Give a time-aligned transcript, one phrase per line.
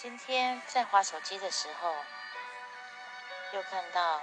[0.00, 1.92] 今天在划手机的时候，
[3.50, 4.22] 又看到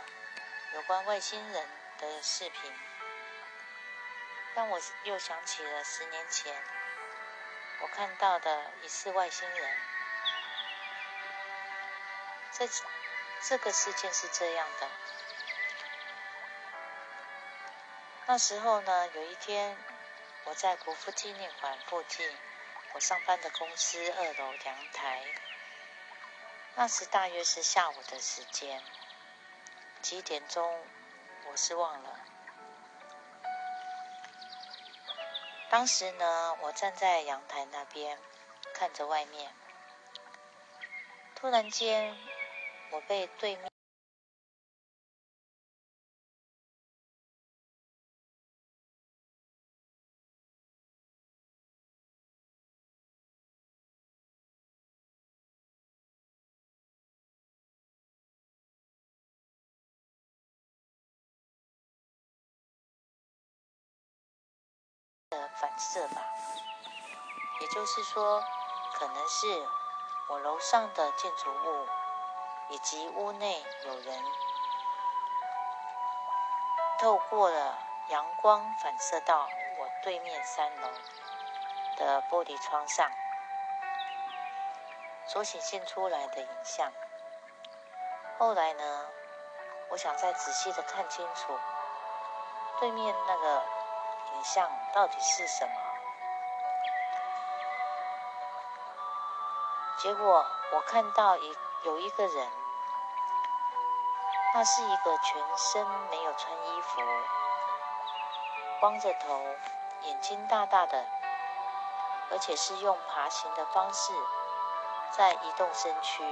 [0.74, 1.68] 有关外星人
[1.98, 2.74] 的视频，
[4.56, 6.56] 让我又想起了十年前
[7.82, 9.78] 我看到的疑似外星人。
[12.54, 12.70] 这
[13.42, 14.88] 这个事件是这样的，
[18.28, 19.78] 那时候呢，有一天
[20.46, 22.34] 我在国父纪念馆附近，
[22.94, 25.22] 我上班的公司二楼阳台。
[26.78, 28.82] 那时大约是下午的时间，
[30.02, 30.78] 几点钟
[31.50, 32.20] 我是忘了。
[35.70, 38.20] 当时呢，我站在阳台那边
[38.74, 39.54] 看着外面，
[41.34, 42.18] 突然间
[42.92, 43.75] 我被对面。
[65.30, 66.22] 的反射吧，
[67.60, 68.44] 也就是说，
[68.94, 69.68] 可能是
[70.30, 71.88] 我楼上的建筑物
[72.70, 74.24] 以及屋内有人
[77.00, 77.78] 透过了
[78.10, 79.48] 阳光反射到
[79.80, 80.90] 我对面三楼
[81.98, 83.10] 的玻璃窗上
[85.28, 86.92] 所显现出来的影像。
[88.38, 89.08] 后来呢，
[89.90, 91.58] 我想再仔细的看清楚
[92.80, 93.85] 对面那个。
[94.36, 95.74] 影像到底是什么？
[99.98, 102.52] 结果我看到一有一个人，
[104.54, 107.02] 那是一个全身没有穿衣服、
[108.82, 109.42] 光着头、
[110.02, 111.06] 眼睛大大的，
[112.32, 114.14] 而且是用爬行的方式
[115.12, 116.24] 在移动身躯。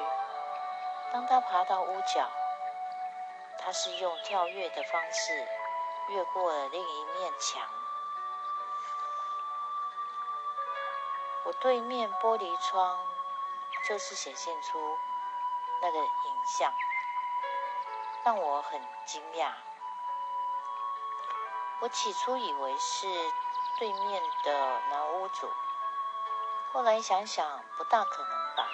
[1.13, 2.27] 当他爬到屋角，
[3.57, 5.47] 他是用跳跃的方式
[6.09, 7.65] 越过了另一面墙。
[11.45, 12.97] 我对面玻璃窗
[13.85, 14.97] 就是显现出
[15.81, 16.73] 那个影像，
[18.23, 19.51] 让我很惊讶。
[21.81, 23.07] 我起初以为是
[23.77, 25.51] 对面的男屋主，
[26.71, 28.69] 后来想想不大可能吧，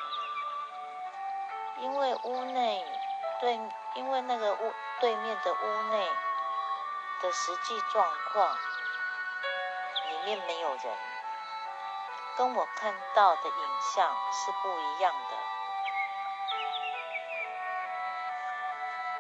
[1.78, 2.86] 因为屋内
[3.40, 3.60] 对，
[3.96, 6.08] 因为那个屋对面的屋内
[7.22, 8.56] 的实际状况，
[10.12, 11.19] 里面没有人。
[12.40, 15.38] 跟我看到的影像是不一样的。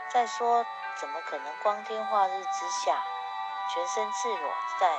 [0.08, 0.66] 再说，
[0.96, 3.04] 怎么可能光天化日之下，
[3.74, 4.98] 全身赤裸在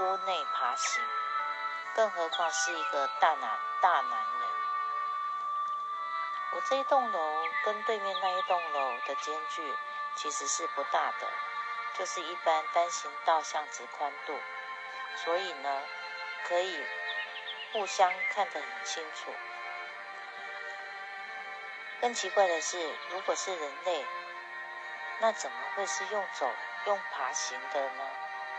[0.00, 1.02] 屋内爬行？
[1.94, 4.48] 更何况是一个大男大男人。
[6.52, 9.74] 我这一栋楼跟对面那一栋楼的间距
[10.14, 11.26] 其实是不大的，
[11.94, 14.38] 就是一般单行道巷子宽度，
[15.24, 15.82] 所以呢，
[16.46, 16.86] 可以。
[17.76, 19.30] 互相看得很清楚。
[22.00, 24.06] 更奇怪的是，如果是人类，
[25.18, 26.50] 那怎么会是用走、
[26.86, 28.10] 用爬行的呢？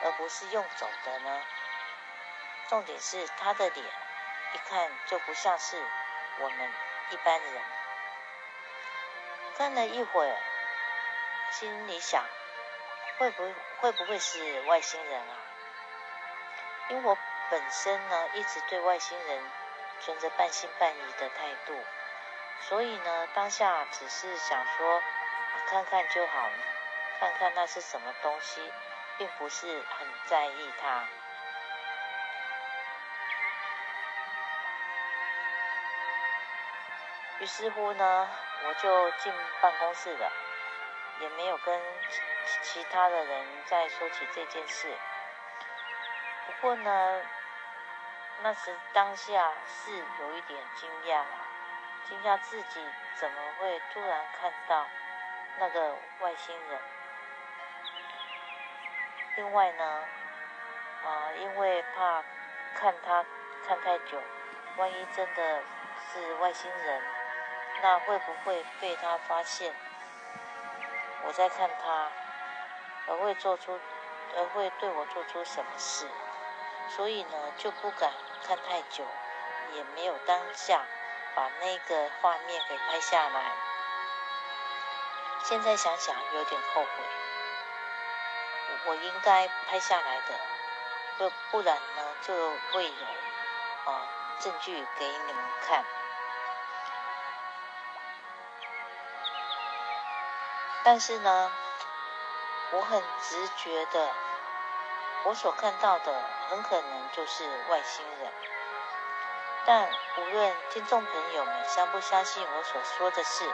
[0.03, 1.43] 而不是用走的呢？
[2.67, 3.85] 重点是他的脸，
[4.53, 5.83] 一看就不像是
[6.37, 6.71] 我们
[7.09, 7.63] 一般人。
[9.57, 10.37] 看了一会儿，
[11.49, 12.23] 心里想，
[13.17, 15.35] 会不会会不会是外星人啊？
[16.89, 17.17] 因为我。
[17.49, 19.41] 本身呢，一直对外星人
[20.01, 21.73] 存着半信半疑的态度，
[22.59, 25.01] 所以呢，当下只是想说，
[25.69, 26.49] 看看就好，
[27.19, 28.73] 看看那是什么东西，
[29.17, 31.07] 并不是很在意它。
[37.39, 38.29] 于是乎呢，
[38.65, 40.31] 我就进办公室了，
[41.21, 41.81] 也没有跟
[42.61, 44.93] 其他的人再说起这件事。
[46.45, 47.21] 不过呢。
[48.43, 51.23] 那时当下是有一点惊讶，
[52.07, 52.85] 惊讶自己
[53.15, 54.85] 怎么会突然看到
[55.57, 56.79] 那个外星人。
[59.37, 60.03] 另外呢，
[61.03, 62.23] 啊，因为怕
[62.75, 63.25] 看他
[63.67, 64.21] 看太久，
[64.77, 65.61] 万一真的
[66.11, 67.01] 是外星人，
[67.81, 69.73] 那会不会被他发现
[71.23, 72.11] 我在看他，
[73.07, 73.79] 而会做出，
[74.35, 76.07] 而会对我做出什么事？
[76.89, 78.11] 所以呢，就不敢
[78.47, 79.05] 看太久，
[79.73, 80.85] 也没有当下
[81.35, 83.51] 把那个画面给拍下来。
[85.43, 86.89] 现在想想有点后悔，
[88.85, 90.39] 我应该拍下来的，
[91.17, 92.33] 不不然呢就
[92.71, 94.01] 会有啊
[94.39, 95.85] 证据给你们看。
[100.83, 101.51] 但是呢，
[102.71, 104.09] 我很直觉的。
[105.23, 106.13] 我所看到的
[106.49, 108.31] 很可能就是外星人。
[109.65, 113.51] 但无论听众朋友们相不相信我所说的事，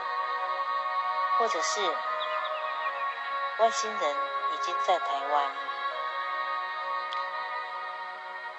[1.38, 1.80] 或者是
[3.58, 4.16] 外星人
[4.52, 5.50] 已经在台湾，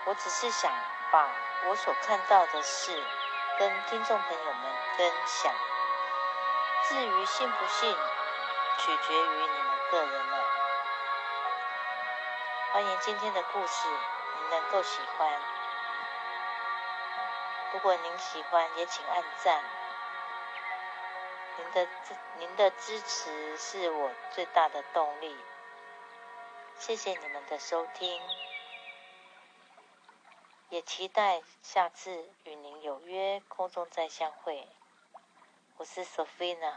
[0.05, 0.69] 我只是想
[1.11, 1.29] 把
[1.67, 3.01] 我所看到的事
[3.57, 5.53] 跟听众朋友们分享。
[6.89, 7.97] 至于信不信，
[8.79, 10.34] 取决于你们个人。
[12.75, 15.31] 欢迎今天的故事，您能够喜欢。
[17.71, 19.63] 如果您喜欢，也请按赞。
[21.57, 25.37] 您的支您的支持是我最大的动力。
[26.77, 28.21] 谢谢你们的收听，
[30.67, 34.67] 也期待下次与您有约空中再相会。
[35.77, 36.73] 我是 Sophia。